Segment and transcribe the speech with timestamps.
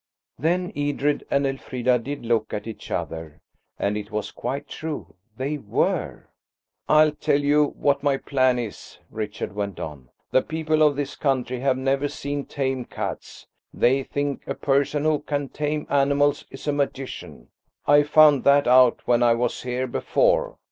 [0.39, 3.39] Then Edred and Elfrida did look at each other,
[3.77, 6.27] and it was quite true, they were.
[6.89, 10.09] "I'll tell you what my plan is," Richard went on.
[10.31, 13.45] "The people of this country have never seen tame cats.
[13.71, 17.49] They think a person who can tame animals is a magician.
[17.85, 20.57] I found that out when I was here before.